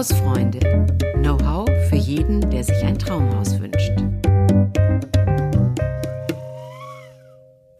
[0.00, 0.60] Hausfreunde.
[1.16, 3.92] Know-how für jeden, der sich ein Traumhaus wünscht.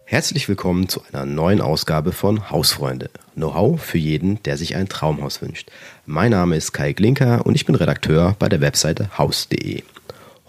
[0.05, 3.09] Herzlich willkommen zu einer neuen Ausgabe von Hausfreunde.
[3.37, 5.71] Know-how für jeden, der sich ein Traumhaus wünscht.
[6.05, 9.83] Mein Name ist Kai Glinker und ich bin Redakteur bei der Webseite haus.de.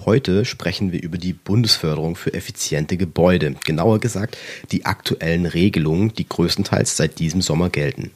[0.06, 4.36] Heute sprechen wir über die Bundesförderung für effiziente Gebäude, genauer gesagt
[4.72, 8.10] die aktuellen Regelungen, die größtenteils seit diesem Sommer gelten.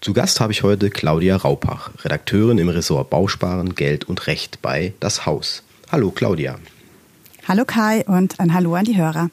[0.00, 4.94] Zu Gast habe ich heute Claudia Raupach, Redakteurin im Ressort Bausparen, Geld und Recht bei
[5.00, 5.64] Das Haus.
[5.90, 6.58] Hallo Claudia.
[7.48, 9.28] Hallo Kai und ein Hallo an die Hörer.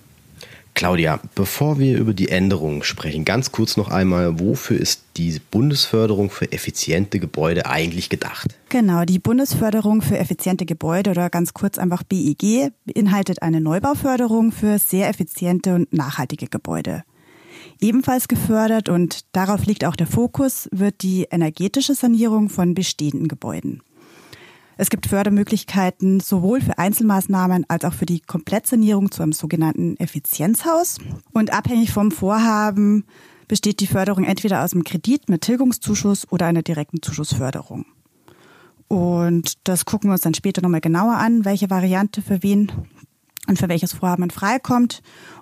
[0.80, 6.30] Claudia, bevor wir über die Änderungen sprechen, ganz kurz noch einmal, wofür ist die Bundesförderung
[6.30, 8.58] für effiziente Gebäude eigentlich gedacht?
[8.70, 14.80] Genau, die Bundesförderung für effiziente Gebäude oder ganz kurz einfach BEG beinhaltet eine Neubauförderung für
[14.80, 17.04] sehr effiziente und nachhaltige Gebäude.
[17.82, 23.82] Ebenfalls gefördert und darauf liegt auch der Fokus wird die energetische Sanierung von bestehenden Gebäuden.
[24.82, 31.00] Es gibt Fördermöglichkeiten sowohl für Einzelmaßnahmen als auch für die Komplettsanierung zu einem sogenannten Effizienzhaus.
[31.34, 33.04] Und abhängig vom Vorhaben
[33.50, 37.88] besteht die Förderung entweder aus einem Kredit mit Tilgungszuschuss oder einer direkten Zuschussförderung.
[38.88, 42.72] Und das gucken wir uns dann später nochmal genauer an, welche Variante für wen
[43.48, 44.62] und für welches Vorhaben in Frage.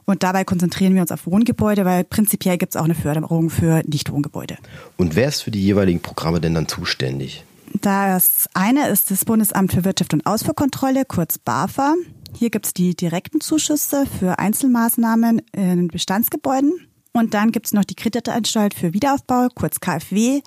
[0.05, 3.83] Und dabei konzentrieren wir uns auf Wohngebäude, weil prinzipiell gibt es auch eine Förderung für
[3.85, 4.57] Nichtwohngebäude.
[4.97, 7.43] Und wer ist für die jeweiligen Programme denn dann zuständig?
[7.73, 11.95] Das eine ist das Bundesamt für Wirtschaft und Ausfuhrkontrolle, kurz BAFA.
[12.35, 16.73] Hier gibt es die direkten Zuschüsse für Einzelmaßnahmen in Bestandsgebäuden.
[17.13, 20.41] Und dann gibt es noch die Kreditanstalt für Wiederaufbau, kurz KfW.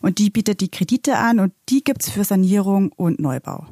[0.00, 3.66] Und die bietet die Kredite an und die gibt es für Sanierung und Neubau.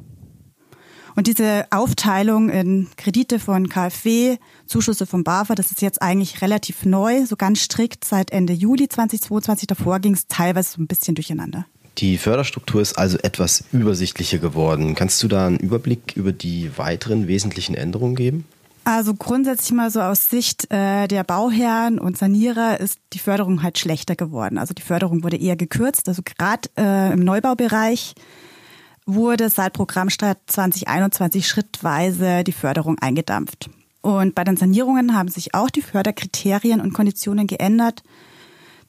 [1.15, 6.85] Und diese Aufteilung in Kredite von KfW, Zuschüsse von BAFA, das ist jetzt eigentlich relativ
[6.85, 9.67] neu, so ganz strikt seit Ende Juli 2022.
[9.67, 11.65] Davor ging es teilweise so ein bisschen durcheinander.
[11.97, 14.95] Die Förderstruktur ist also etwas übersichtlicher geworden.
[14.95, 18.45] Kannst du da einen Überblick über die weiteren wesentlichen Änderungen geben?
[18.83, 23.77] Also grundsätzlich mal so aus Sicht äh, der Bauherren und Sanierer ist die Förderung halt
[23.77, 24.57] schlechter geworden.
[24.57, 26.07] Also die Förderung wurde eher gekürzt.
[26.07, 28.15] Also gerade äh, im Neubaubereich
[29.05, 33.69] wurde seit Programmstart 2021 schrittweise die Förderung eingedampft.
[34.01, 38.01] Und bei den Sanierungen haben sich auch die Förderkriterien und Konditionen geändert.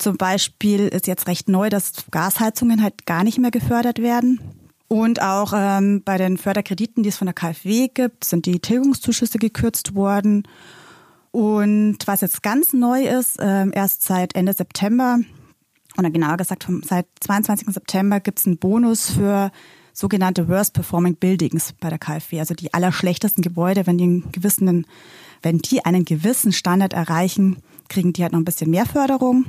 [0.03, 4.41] Zum Beispiel ist jetzt recht neu, dass Gasheizungen halt gar nicht mehr gefördert werden.
[4.89, 9.39] Und auch ähm, bei den Förderkrediten, die es von der KfW gibt, sind die Tilgungszuschüsse
[9.39, 10.43] gekürzt worden.
[11.31, 15.21] Und was jetzt ganz neu ist, äh, erst seit Ende September,
[15.97, 17.73] oder genauer gesagt vom, seit 22.
[17.73, 19.53] September gibt es einen Bonus für
[19.93, 24.85] sogenannte Worst Performing Buildings bei der KfW, also die allerschlechtesten Gebäude, wenn die einen gewissen,
[25.43, 27.59] wenn die einen gewissen Standard erreichen,
[27.93, 29.45] kriegen die halt noch ein bisschen mehr Förderung.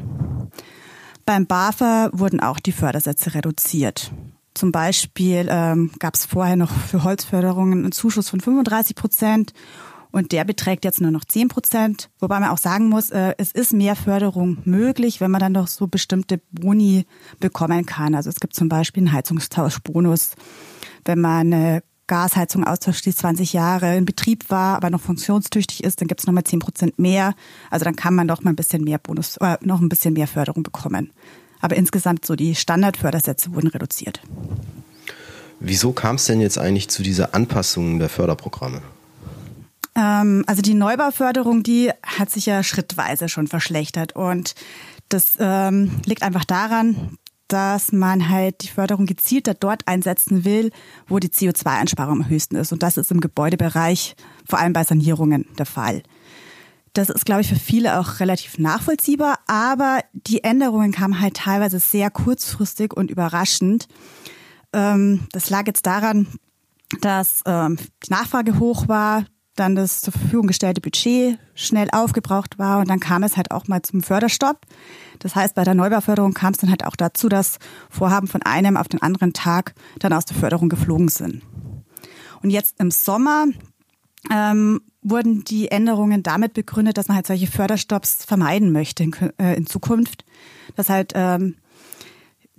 [1.26, 4.12] Beim BAFA wurden auch die Fördersätze reduziert.
[4.54, 9.54] Zum Beispiel ähm, gab es vorher noch für Holzförderungen einen Zuschuss von 35 Prozent
[10.12, 12.10] und der beträgt jetzt nur noch 10 Prozent.
[12.20, 15.68] Wobei man auch sagen muss, äh, es ist mehr Förderung möglich, wenn man dann doch
[15.68, 17.06] so bestimmte Boni
[17.40, 18.14] bekommen kann.
[18.14, 20.36] Also es gibt zum Beispiel einen Heizungstauschbonus,
[21.06, 26.02] wenn man eine Gasheizung austauscht, die 20 Jahre in Betrieb war, aber noch funktionstüchtig ist,
[26.02, 27.34] dann gibt es nochmal 10 Prozent mehr.
[27.70, 30.28] Also dann kann man doch mal ein bisschen mehr Bonus, äh, noch ein bisschen mehr
[30.28, 31.12] Förderung bekommen.
[31.62, 34.22] Aber insgesamt so die Standardfördersätze wurden reduziert.
[35.60, 38.82] Wieso kam es denn jetzt eigentlich zu dieser Anpassung der Förderprogramme?
[39.96, 44.56] Ähm, also die Neubauförderung, die hat sich ja schrittweise schon verschlechtert und
[45.10, 47.18] das ähm, liegt einfach daran,
[47.54, 50.72] dass man halt die Förderung gezielter dort einsetzen will,
[51.08, 52.74] wo die CO2-Einsparung am höchsten ist.
[52.74, 54.16] Und das ist im Gebäudebereich,
[54.50, 56.02] vor allem bei Sanierungen, der Fall.
[56.94, 61.78] Das ist, glaube ich, für viele auch relativ nachvollziehbar, aber die Änderungen kamen halt teilweise
[61.78, 63.88] sehr kurzfristig und überraschend.
[64.74, 66.28] Ähm, das lag jetzt daran,
[67.02, 69.26] dass ähm, die Nachfrage hoch war,
[69.56, 73.68] dann das zur Verfügung gestellte Budget schnell aufgebraucht war und dann kam es halt auch
[73.68, 74.62] mal zum Förderstopp.
[75.20, 77.60] Das heißt, bei der Neubauförderung kam es dann halt auch dazu, dass
[77.90, 81.44] Vorhaben von einem auf den anderen Tag dann aus der Förderung geflogen sind.
[82.42, 83.46] Und jetzt im Sommer
[84.32, 89.56] ähm, wurden die Änderungen damit begründet, dass man halt solche Förderstopps vermeiden möchte in, äh,
[89.56, 90.26] in Zukunft.
[90.76, 91.56] Dass halt ähm,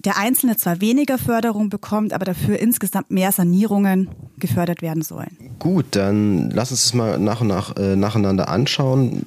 [0.04, 4.08] der Einzelne zwar weniger Förderung bekommt, aber dafür insgesamt mehr Sanierungen
[4.38, 5.36] gefördert werden sollen.
[5.58, 9.22] Gut, dann lass uns das mal nach und nach äh, nacheinander anschauen.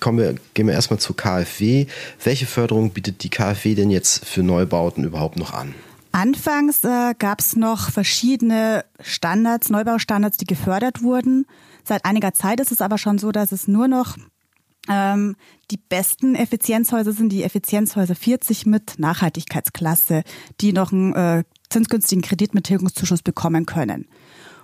[0.00, 1.86] Kommen wir, gehen wir erstmal zur KfW.
[2.24, 5.74] Welche Förderung bietet die KfW denn jetzt für Neubauten überhaupt noch an?
[6.12, 11.46] Anfangs äh, gab es noch verschiedene Standards, Neubaustandards, die gefördert wurden.
[11.84, 14.16] Seit einiger Zeit ist es aber schon so, dass es nur noch
[14.88, 15.36] Ähm,
[15.70, 20.22] die besten Effizienzhäuser sind die Effizienzhäuser 40 mit Nachhaltigkeitsklasse,
[20.60, 24.06] die noch einen äh, zinsgünstigen Kredit mit Tilgungszuschuss bekommen können.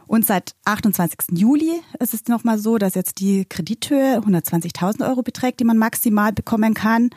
[0.08, 1.38] Und seit 28.
[1.38, 6.32] Juli ist es nochmal so, dass jetzt die Kredithöhe 120.000 Euro beträgt, die man maximal
[6.32, 7.10] bekommen kann.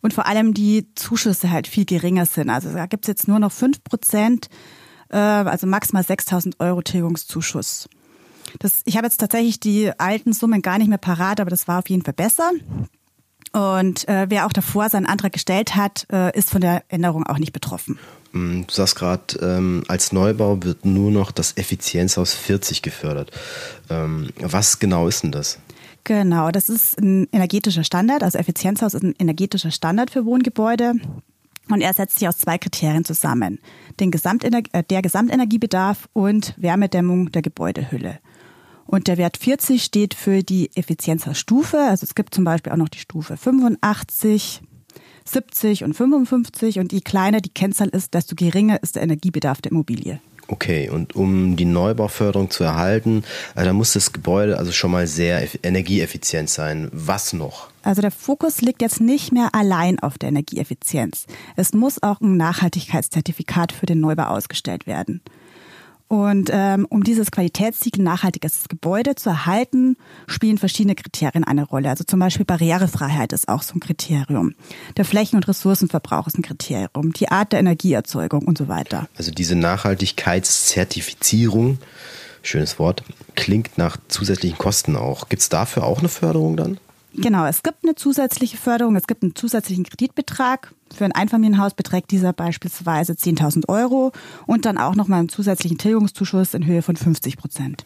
[0.00, 2.50] Und vor allem die Zuschüsse halt viel geringer sind.
[2.50, 4.48] Also da gibt es jetzt nur noch 5 Prozent,
[5.10, 7.88] äh, also maximal 6.000 Euro Tilgungszuschuss.
[8.58, 11.78] Das, ich habe jetzt tatsächlich die alten Summen gar nicht mehr parat, aber das war
[11.78, 12.50] auf jeden Fall besser.
[13.52, 17.38] Und äh, wer auch davor seinen Antrag gestellt hat, äh, ist von der Änderung auch
[17.38, 17.98] nicht betroffen.
[18.32, 23.30] Mm, du sagst gerade, ähm, als Neubau wird nur noch das Effizienzhaus 40 gefördert.
[23.90, 25.58] Ähm, was genau ist denn das?
[26.04, 28.22] Genau, das ist ein energetischer Standard.
[28.22, 30.94] Also Effizienzhaus ist ein energetischer Standard für Wohngebäude.
[31.68, 33.60] Und er setzt sich aus zwei Kriterien zusammen.
[34.00, 38.18] Den Gesamtener äh, der Gesamtenergiebedarf und Wärmedämmung der Gebäudehülle.
[38.86, 41.78] Und der Wert 40 steht für die Effizienzhausstufe.
[41.78, 44.62] Also es gibt zum Beispiel auch noch die Stufe 85,
[45.24, 49.72] 70 und 55 und je kleiner die Kennzahl ist, desto geringer ist der Energiebedarf der
[49.72, 50.20] Immobilie.
[50.48, 53.24] Okay, und um die Neubauförderung zu erhalten,
[53.54, 56.90] äh, da muss das Gebäude also schon mal sehr energieeffizient sein.
[56.92, 57.68] Was noch?
[57.82, 61.26] Also der Fokus liegt jetzt nicht mehr allein auf der Energieeffizienz.
[61.56, 65.22] Es muss auch ein Nachhaltigkeitszertifikat für den Neubau ausgestellt werden.
[66.12, 71.88] Und ähm, um dieses Qualitätssiegel nachhaltiges Gebäude zu erhalten, spielen verschiedene Kriterien eine Rolle.
[71.88, 74.52] Also zum Beispiel Barrierefreiheit ist auch so ein Kriterium.
[74.98, 77.14] Der Flächen- und Ressourcenverbrauch ist ein Kriterium.
[77.14, 79.08] Die Art der Energieerzeugung und so weiter.
[79.16, 81.78] Also diese Nachhaltigkeitszertifizierung,
[82.42, 83.04] schönes Wort,
[83.34, 85.30] klingt nach zusätzlichen Kosten auch.
[85.30, 86.78] Gibt es dafür auch eine Förderung dann?
[87.14, 90.72] Genau, es gibt eine zusätzliche Förderung, es gibt einen zusätzlichen Kreditbetrag.
[90.94, 94.12] Für ein Einfamilienhaus beträgt dieser beispielsweise 10.000 Euro
[94.46, 97.84] und dann auch nochmal einen zusätzlichen Tilgungszuschuss in Höhe von 50 Prozent.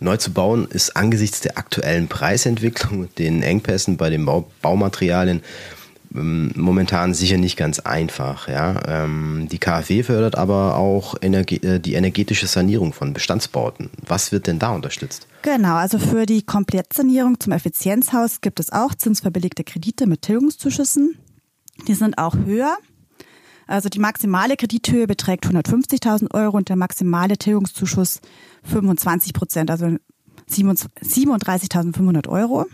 [0.00, 4.26] Neu zu bauen ist angesichts der aktuellen Preisentwicklung den Engpässen bei den
[4.60, 5.42] Baumaterialien
[6.10, 8.48] momentan sicher nicht ganz einfach.
[8.48, 8.80] Ja?
[8.86, 13.90] Ähm, die KfW fördert aber auch Energie, äh, die energetische Sanierung von Bestandsbauten.
[14.06, 15.26] Was wird denn da unterstützt?
[15.42, 21.18] Genau, also für die Komplettsanierung zum Effizienzhaus gibt es auch zinsverbelegte Kredite mit Tilgungszuschüssen.
[21.86, 22.76] Die sind auch höher.
[23.66, 28.20] Also die maximale Kredithöhe beträgt 150.000 Euro und der maximale Tilgungszuschuss
[28.62, 29.96] 25 Prozent, also
[30.48, 32.66] 37.500 Euro.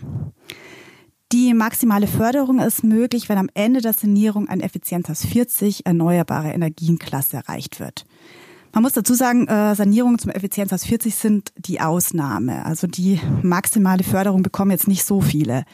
[1.33, 7.37] Die maximale Förderung ist möglich, wenn am Ende der Sanierung ein Effizienzhaus 40 erneuerbare Energienklasse
[7.37, 8.05] erreicht wird.
[8.71, 12.63] Man muss dazu sagen, äh, Sanierungen zum Effizienzhaus 40 sind die Ausnahme.
[12.67, 15.65] Also die maximale Förderung bekommen jetzt nicht so viele.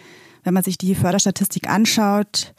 [0.46, 2.54] Wenn man sich die Förderstatistik anschaut,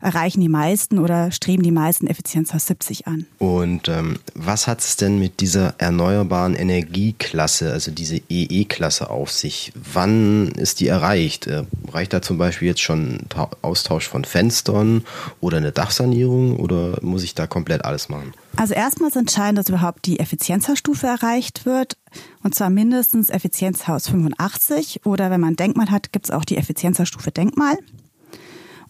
[0.00, 3.26] erreichen die meisten oder streben die meisten Effizienzhaus 70 an.
[3.38, 9.72] Und ähm, was hat es denn mit dieser erneuerbaren Energieklasse, also diese EE-Klasse auf sich?
[9.92, 11.46] Wann ist die erreicht?
[11.46, 13.20] Äh, reicht da zum Beispiel jetzt schon
[13.62, 15.04] Austausch von Fenstern
[15.40, 18.32] oder eine Dachsanierung oder muss ich da komplett alles machen?
[18.56, 21.96] Also erstmal ist entscheidend, dass überhaupt die Effizienzhausstufe erreicht wird.
[22.42, 27.30] Und zwar mindestens Effizienzhaus 85 oder wenn man Denkmal hat, gibt es auch die Effizienzhausstufe
[27.30, 27.78] Denkmal.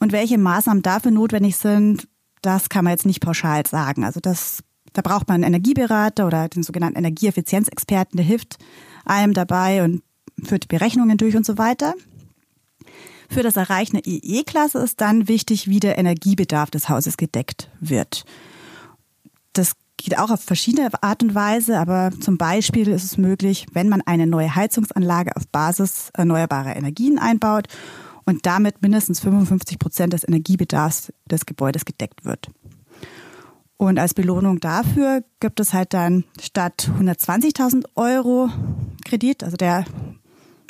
[0.01, 2.09] Und welche Maßnahmen dafür notwendig sind,
[2.43, 4.05] das kann man jetzt nicht pauschal sagen.
[4.05, 4.61] Also das,
[4.95, 8.57] da braucht man einen Energieberater oder den sogenannten Energieeffizienzexperten, der hilft
[9.05, 10.03] einem dabei und
[10.43, 11.95] führt Berechnungen durch und so weiter.
[13.29, 18.25] Für das Erreichen der EE-Klasse ist dann wichtig, wie der Energiebedarf des Hauses gedeckt wird.
[19.53, 23.91] Das geht auch auf verschiedene Art und Weise, aber zum Beispiel ist es möglich, wenn
[23.91, 27.69] man eine neue Heizungsanlage auf Basis erneuerbarer Energien einbaut
[28.25, 32.49] und damit mindestens 55 Prozent des Energiebedarfs des Gebäudes gedeckt wird.
[33.77, 38.51] Und als Belohnung dafür gibt es halt dann statt 120.000 Euro
[39.07, 39.87] Kredit, also der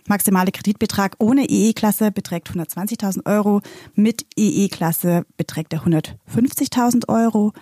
[0.07, 3.63] maximale Kreditbetrag ohne EE-Klasse beträgt 120.000 Euro,
[3.95, 7.53] mit EE-Klasse beträgt er 150.000 Euro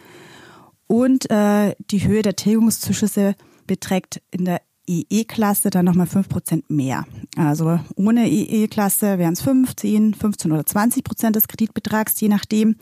[0.87, 3.35] und äh, die Höhe der Tilgungszuschüsse
[3.67, 7.05] beträgt in der EE-Klasse dann nochmal 5% mehr.
[7.37, 12.77] Also ohne EE-Klasse wären es 15, 15 oder 20 Prozent des Kreditbetrags, je nachdem,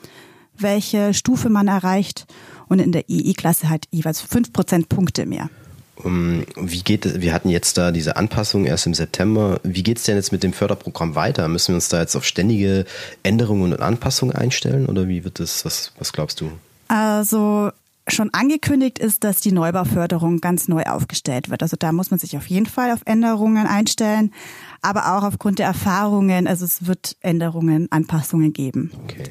[0.56, 2.26] welche Stufe man erreicht.
[2.68, 5.50] Und in der EE-Klasse halt jeweils 5 Prozentpunkte mehr.
[5.96, 9.60] Um, wie geht es, wir hatten jetzt da diese Anpassung erst im September.
[9.62, 11.48] Wie geht es denn jetzt mit dem Förderprogramm weiter?
[11.48, 12.84] Müssen wir uns da jetzt auf ständige
[13.22, 16.50] Änderungen und Anpassungen einstellen oder wie wird das, was, was glaubst du?
[16.88, 17.70] Also
[18.08, 21.62] schon angekündigt ist, dass die Neubauförderung ganz neu aufgestellt wird.
[21.62, 24.32] Also da muss man sich auf jeden Fall auf Änderungen einstellen,
[24.80, 28.92] aber auch aufgrund der Erfahrungen, also es wird Änderungen, Anpassungen geben.
[29.04, 29.24] Okay.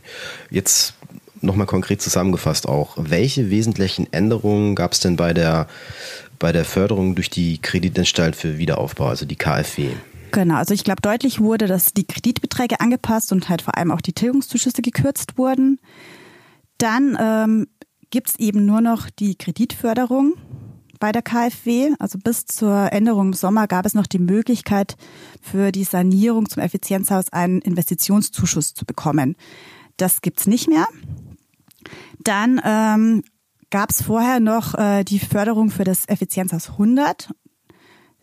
[0.50, 0.96] Jetzt
[1.41, 2.98] nochmal konkret zusammengefasst auch.
[2.98, 5.67] Welche wesentlichen Änderungen gab es denn bei der,
[6.39, 9.89] bei der Förderung durch die Kreditanstalt für Wiederaufbau, also die KfW?
[10.32, 14.01] Genau, also ich glaube, deutlich wurde, dass die Kreditbeträge angepasst und halt vor allem auch
[14.01, 15.79] die Tilgungszuschüsse gekürzt wurden.
[16.77, 17.67] Dann ähm,
[18.15, 20.36] gibt es eben nur noch die Kreditförderung
[21.01, 21.91] bei der KfW.
[22.00, 24.95] Also bis zur Änderung im Sommer gab es noch die Möglichkeit,
[25.41, 29.36] für die Sanierung zum Effizienzhaus einen Investitionszuschuss zu bekommen.
[29.98, 30.88] Das gibt's nicht mehr.
[32.24, 33.22] Dann ähm,
[33.69, 37.34] gab es vorher noch äh, die Förderung für das Effizienzhaus 100.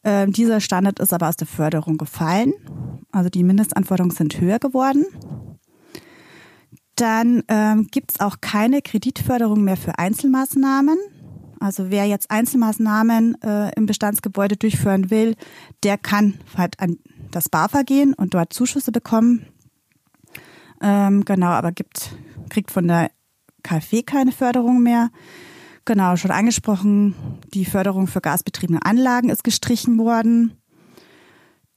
[0.04, 2.54] Ähm, dieser Standard ist aber aus der Förderung gefallen.
[3.10, 5.04] Also die Mindestanforderungen sind höher geworden.
[6.96, 10.98] Dann ähm, gibt es auch keine Kreditförderung mehr für Einzelmaßnahmen.
[11.60, 15.36] Also wer jetzt Einzelmaßnahmen äh, im Bestandsgebäude durchführen will,
[15.84, 16.98] der kann halt an
[17.30, 19.46] das BAFA gehen und dort Zuschüsse bekommen.
[20.80, 22.16] Ähm, genau, aber gibt,
[22.50, 23.10] kriegt von der
[23.62, 25.10] KfW keine Förderung mehr.
[25.84, 27.14] Genau, schon angesprochen,
[27.54, 30.60] die Förderung für gasbetriebene Anlagen ist gestrichen worden.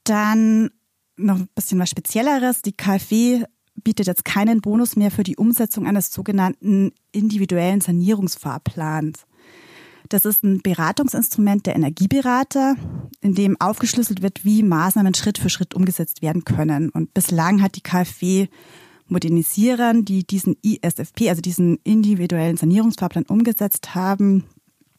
[0.04, 0.72] Dann
[1.18, 2.62] noch ein bisschen was Spezielleres.
[2.62, 3.46] Die KfW
[3.86, 9.26] bietet jetzt keinen Bonus mehr für die Umsetzung eines sogenannten individuellen Sanierungsfahrplans.
[10.10, 12.76] Das ist ein Beratungsinstrument der Energieberater,
[13.22, 16.90] in dem aufgeschlüsselt wird, wie Maßnahmen Schritt für Schritt umgesetzt werden können.
[16.90, 18.48] Und bislang hat die KfW
[19.08, 24.46] Modernisierern, die diesen ISFP, also diesen individuellen Sanierungsfahrplan umgesetzt haben,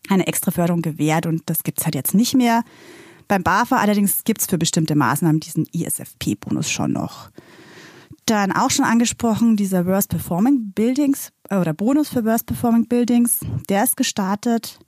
[0.09, 2.63] eine extra Förderung gewährt und das gibt's halt jetzt nicht mehr.
[3.27, 7.31] Beim BAFA allerdings gibt's für bestimmte Maßnahmen diesen ISFP-Bonus schon noch.
[8.27, 13.41] Dann auch schon angesprochen, dieser Worst Performing Buildings äh, oder Bonus für Worst Performing Buildings,
[13.69, 14.81] der ist gestartet.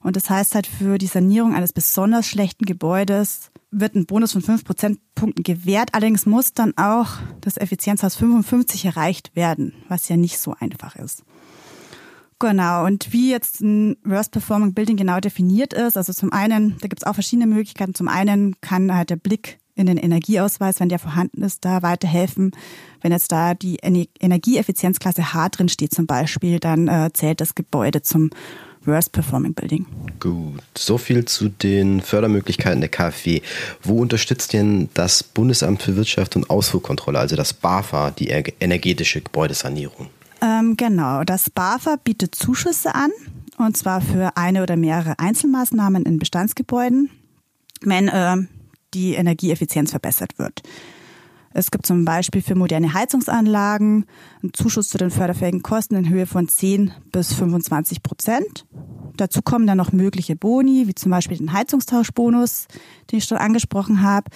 [0.00, 4.42] Und das heißt halt für die Sanierung eines besonders schlechten Gebäudes wird ein Bonus von
[4.42, 5.90] 5 Prozentpunkten gewährt.
[5.92, 7.08] Allerdings muss dann auch
[7.40, 11.24] das Effizienzhaus 55 erreicht werden, was ja nicht so einfach ist.
[12.38, 16.86] Genau, und wie jetzt ein Worst Performing Building genau definiert ist, also zum einen, da
[16.86, 17.94] gibt es auch verschiedene Möglichkeiten.
[17.94, 22.50] Zum einen kann halt der Blick in den Energieausweis, wenn der vorhanden ist, da weiterhelfen.
[23.00, 28.02] Wenn jetzt da die Energieeffizienzklasse H drin steht zum Beispiel, dann äh, zählt das Gebäude
[28.02, 28.30] zum
[28.84, 29.86] Worst Performing Building.
[30.18, 33.40] Gut, so viel zu den Fördermöglichkeiten der KfW.
[33.82, 40.08] Wo unterstützt denn das Bundesamt für Wirtschaft und Ausfuhrkontrolle, also das BAFA, die energetische Gebäudesanierung?
[40.40, 43.10] Ähm, genau, das BAFA bietet Zuschüsse an,
[43.58, 47.10] und zwar für eine oder mehrere Einzelmaßnahmen in Bestandsgebäuden,
[47.82, 48.36] wenn äh,
[48.94, 50.62] die Energieeffizienz verbessert wird.
[51.52, 54.04] Es gibt zum Beispiel für moderne Heizungsanlagen
[54.42, 58.66] einen Zuschuss zu den förderfähigen Kosten in Höhe von 10 bis 25 Prozent.
[59.16, 62.68] Dazu kommen dann noch mögliche Boni, wie zum Beispiel den Heizungstauschbonus,
[63.10, 64.30] den ich schon angesprochen habe,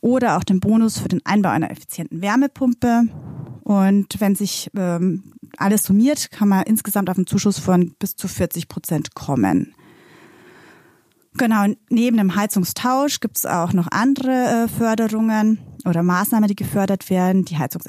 [0.00, 3.04] oder auch den Bonus für den Einbau einer effizienten Wärmepumpe.
[3.62, 8.28] Und wenn sich ähm, alles summiert, kann man insgesamt auf einen Zuschuss von bis zu
[8.28, 9.74] 40 Prozent kommen.
[11.34, 17.10] Genau, neben dem Heizungstausch gibt es auch noch andere äh, Förderungen oder Maßnahmen, die gefördert
[17.10, 17.44] werden.
[17.44, 17.86] Die, Heizungs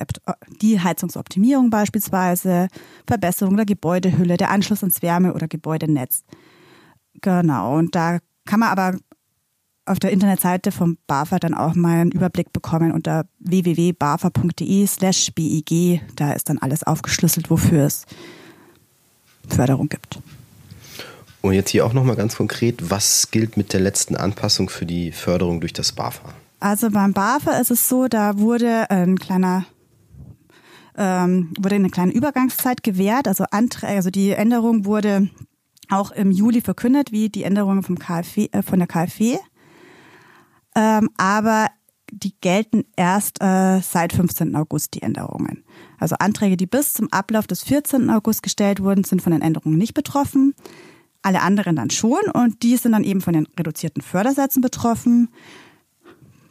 [0.62, 2.68] die Heizungsoptimierung beispielsweise,
[3.08, 6.24] Verbesserung der Gebäudehülle, der Anschluss ans Wärme- oder Gebäudenetz.
[7.22, 8.98] Genau, und da kann man aber
[9.86, 16.02] auf der Internetseite vom BAFA dann auch mal einen Überblick bekommen unter www.bafa.de slash BIG.
[16.16, 18.06] Da ist dann alles aufgeschlüsselt, wofür es
[19.48, 20.20] Förderung gibt.
[21.42, 25.12] Und jetzt hier auch nochmal ganz konkret, was gilt mit der letzten Anpassung für die
[25.12, 26.34] Förderung durch das BAFA?
[26.60, 29.66] Also beim BAFA ist es so, da wurde ein kleiner
[30.98, 33.28] ähm, wurde eine kleine Übergangszeit gewährt.
[33.28, 35.30] Also, Anträge, also die Änderung wurde
[35.90, 39.38] auch im Juli verkündet, wie die Änderung vom KfW, äh, von der KfW.
[40.76, 41.68] Ähm, aber
[42.12, 44.56] die gelten erst äh, seit 15.
[44.56, 45.64] August, die Änderungen.
[46.00, 48.10] Also Anträge, die bis zum Ablauf des 14.
[48.10, 50.54] August gestellt wurden, sind von den Änderungen nicht betroffen
[51.22, 55.30] alle anderen dann schon und die sind dann eben von den reduzierten Fördersätzen betroffen,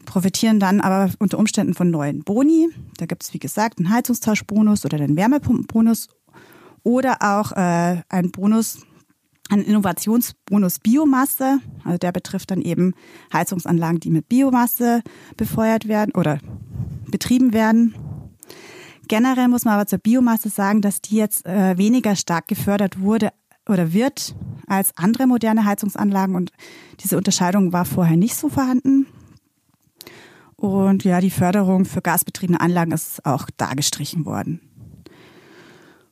[0.04, 2.68] profitieren dann aber unter Umständen von neuen Boni.
[2.96, 6.08] Da gibt es, wie gesagt, einen Heizungstauschbonus oder den Wärmepumpenbonus
[6.82, 8.78] oder auch äh, einen Bonus,
[9.50, 11.58] einen Innovationsbonus Biomasse.
[11.84, 12.94] Also der betrifft dann eben
[13.32, 15.02] Heizungsanlagen, die mit Biomasse
[15.36, 16.38] befeuert werden oder
[17.10, 17.94] betrieben werden.
[19.08, 23.30] Generell muss man aber zur Biomasse sagen, dass die jetzt äh, weniger stark gefördert wurde
[23.66, 24.34] oder wird
[24.68, 26.52] als andere moderne Heizungsanlagen und
[27.00, 29.06] diese Unterscheidung war vorher nicht so vorhanden.
[30.56, 34.60] Und ja, die Förderung für gasbetriebene Anlagen ist auch da gestrichen worden.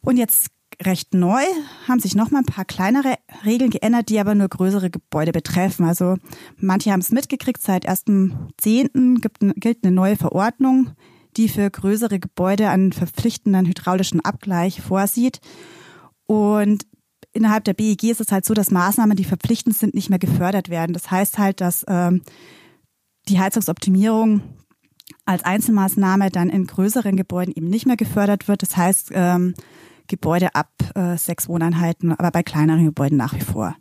[0.03, 0.51] Und jetzt
[0.83, 1.43] recht neu
[1.89, 5.85] haben sich noch mal ein paar kleinere Regeln geändert, die aber nur größere Gebäude betreffen.
[5.85, 6.17] Also
[6.59, 9.53] manche haben es mitgekriegt, seit 1.10.
[9.59, 10.91] gilt eine neue Verordnung,
[11.37, 15.41] die für größere Gebäude einen verpflichtenden hydraulischen Abgleich vorsieht.
[16.27, 16.87] Und
[17.37, 20.69] innerhalb der BEG ist es halt so, dass Maßnahmen, die verpflichtend sind, nicht mehr gefördert
[20.69, 20.93] werden.
[20.93, 22.23] Das heißt halt, dass ähm,
[23.29, 24.43] die Heizungsoptimierung
[25.25, 28.63] als Einzelmaßnahme dann in größeren Gebäuden eben nicht mehr gefördert wird.
[28.63, 29.55] Das heißt, ähm,
[30.09, 33.77] Gebäude ab äh, sechs Wohneinheiten, aber bei kleineren Gebäuden nach wie vor.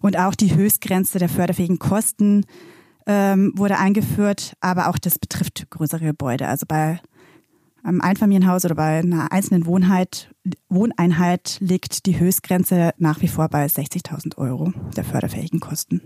[0.00, 2.44] Und auch die Höchstgrenze der förderfähigen Kosten
[3.06, 6.48] ähm, wurde eingeführt, aber auch das betrifft größere Gebäude.
[6.48, 7.00] Also bei
[7.82, 10.28] einem Einfamilienhaus oder bei einer einzelnen Wohnheit,
[10.68, 16.00] Wohneinheit liegt die Höchstgrenze nach wie vor bei 60.000 Euro der förderfähigen Kosten.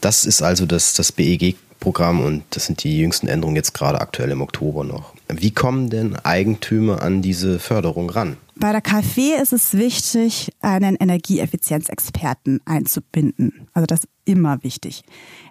[0.00, 4.30] Das ist also das, das BEG-Programm und das sind die jüngsten Änderungen jetzt gerade aktuell
[4.30, 5.14] im Oktober noch.
[5.28, 8.36] Wie kommen denn Eigentümer an diese Förderung ran?
[8.58, 13.68] Bei der KfW ist es wichtig, einen Energieeffizienzexperten einzubinden.
[13.74, 15.02] Also das ist immer wichtig.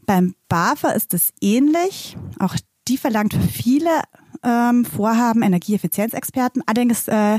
[0.06, 2.16] Beim BAFA ist es ähnlich.
[2.38, 2.56] Auch
[2.88, 4.02] die verlangt für viele
[4.42, 6.62] ähm, Vorhaben Energieeffizienzexperten.
[6.66, 7.38] Allerdings äh,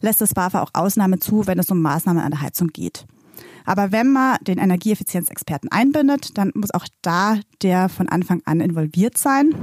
[0.00, 3.06] lässt das BAFA auch Ausnahmen zu, wenn es um Maßnahmen an der Heizung geht.
[3.64, 9.16] Aber wenn man den Energieeffizienzexperten einbindet, dann muss auch da der von Anfang an involviert
[9.16, 9.54] sein.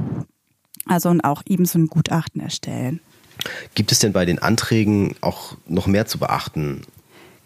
[0.89, 2.99] Also und auch eben so ein Gutachten erstellen.
[3.75, 6.81] Gibt es denn bei den Anträgen auch noch mehr zu beachten?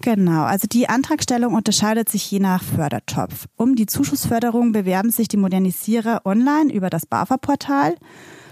[0.01, 3.47] Genau, also die Antragstellung unterscheidet sich je nach Fördertopf.
[3.57, 7.95] Um die Zuschussförderung bewerben sich die Modernisierer online über das BAFA-Portal.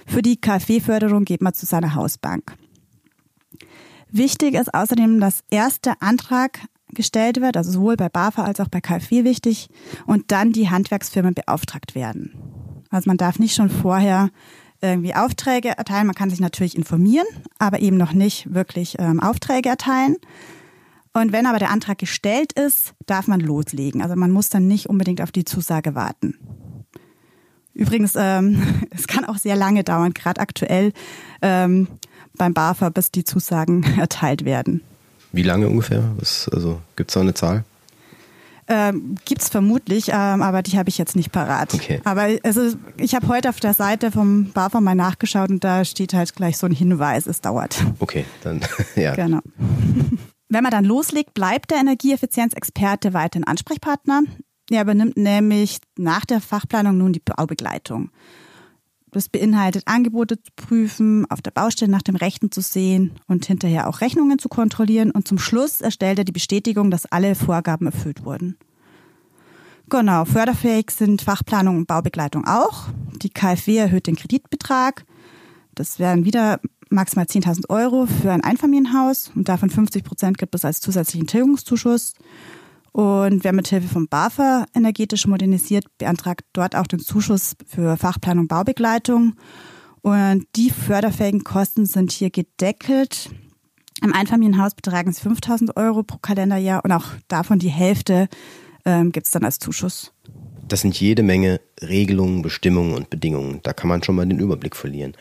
[0.06, 2.56] Für die KfW-Förderung geht man zu seiner Hausbank.
[4.10, 8.68] Wichtig ist außerdem, dass erst der Antrag gestellt wird, also sowohl bei BAFA als auch
[8.68, 9.70] bei KfW wichtig,
[10.06, 12.34] und dann die Handwerksfirmen beauftragt werden.
[12.90, 14.30] Also man darf nicht schon vorher
[14.82, 16.08] irgendwie Aufträge erteilen.
[16.08, 17.28] Man kann sich natürlich informieren,
[17.60, 20.16] aber eben noch nicht wirklich ähm, Aufträge erteilen.
[21.14, 24.02] Und wenn aber der Antrag gestellt ist, darf man loslegen.
[24.02, 26.36] Also man muss dann nicht unbedingt auf die Zusage warten.
[27.74, 30.94] Übrigens, ähm, es kann auch sehr lange dauern, gerade aktuell
[31.42, 31.88] ähm,
[32.36, 34.82] beim BAFA, bis die Zusagen erteilt werden.
[35.32, 36.12] Wie lange ungefähr?
[36.18, 37.64] Was, also gibt es da eine Zahl?
[38.68, 41.74] Ähm, Gibt es vermutlich, ähm, aber die habe ich jetzt nicht parat.
[41.74, 42.02] Okay.
[42.04, 46.14] Aber also, ich habe heute auf der Seite vom BAFA mal nachgeschaut und da steht
[46.14, 47.84] halt gleich so ein Hinweis, es dauert.
[48.00, 48.62] Okay, dann
[48.96, 49.16] ja.
[49.16, 49.40] Genau.
[50.50, 54.24] Wenn man dann loslegt, bleibt der Energieeffizienzexperte weiterhin Ansprechpartner.
[54.70, 58.12] Er übernimmt nämlich nach der Fachplanung nun die Baubegleitung.
[59.12, 63.90] Das beinhaltet Angebote zu prüfen, auf der Baustelle nach dem Rechten zu sehen und hinterher
[63.90, 65.12] auch Rechnungen zu kontrollieren.
[65.12, 68.58] Und zum Schluss erstellt er die Bestätigung, dass alle Vorgaben erfüllt wurden.
[69.90, 72.88] Genau, förderfähig sind Fachplanung und Baubegleitung auch.
[73.22, 75.04] Die KfW erhöht den Kreditbetrag.
[75.76, 80.64] Das wären wieder maximal 10.000 Euro für ein Einfamilienhaus und davon 50 Prozent gibt es
[80.64, 82.14] als zusätzlichen Tilgungszuschuss.
[82.92, 89.36] Und wer mithilfe vom BAFA energetisch modernisiert, beantragt dort auch den Zuschuss für Fachplanung Baubegleitung.
[90.02, 93.30] Und die förderfähigen Kosten sind hier gedeckelt.
[94.04, 98.28] Im Einfamilienhaus betragen sie 5000 Euro pro Kalenderjahr und auch davon die Hälfte
[98.84, 100.12] ähm, gibt es dann als Zuschuss.
[100.68, 103.60] Das sind jede Menge Regelungen, Bestimmungen und Bedingungen.
[103.64, 105.14] Da kann man schon mal den Überblick verlieren.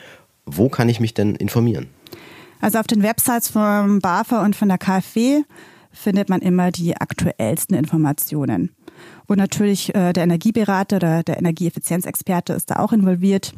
[0.46, 1.88] Wo kann ich mich denn informieren?
[2.60, 5.42] Also auf den Websites vom BAFA und von der KfW
[5.92, 8.70] findet man immer die aktuellsten Informationen.
[9.26, 13.54] Und natürlich äh, der Energieberater oder der Energieeffizienzexperte ist da auch involviert.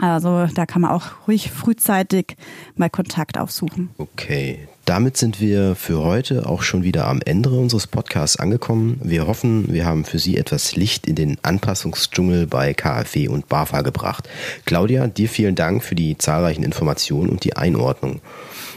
[0.00, 2.36] Also da kann man auch ruhig frühzeitig
[2.76, 3.90] mal Kontakt aufsuchen.
[3.98, 8.98] Okay, damit sind wir für heute auch schon wieder am Ende unseres Podcasts angekommen.
[9.04, 13.82] Wir hoffen, wir haben für Sie etwas Licht in den Anpassungsdschungel bei KfW und BAFA
[13.82, 14.28] gebracht.
[14.64, 18.20] Claudia, dir vielen Dank für die zahlreichen Informationen und die Einordnung.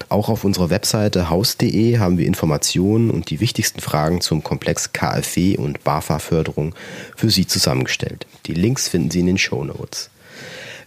[0.10, 5.58] Auch auf unserer Webseite haus.de haben wir Informationen und die wichtigsten Fragen zum Komplex KfW
[5.58, 6.76] und BAFA-Förderung
[7.16, 8.28] für Sie zusammengestellt.
[8.46, 10.12] Die Links finden Sie in den Show Notes.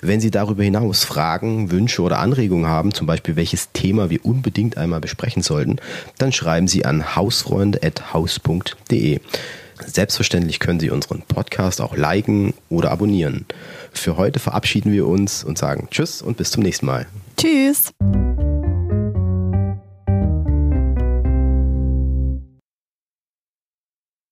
[0.01, 4.77] Wenn Sie darüber hinaus Fragen, Wünsche oder Anregungen haben, zum Beispiel welches Thema wir unbedingt
[4.77, 5.77] einmal besprechen sollten,
[6.19, 9.21] dann schreiben Sie an hausfreunde.haus.de.
[9.85, 13.47] Selbstverständlich können Sie unseren Podcast auch liken oder abonnieren.
[13.93, 17.07] Für heute verabschieden wir uns und sagen Tschüss und bis zum nächsten Mal.
[17.37, 17.93] Tschüss.